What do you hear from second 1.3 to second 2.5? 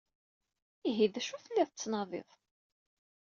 i telliḍ tettnadiḍ?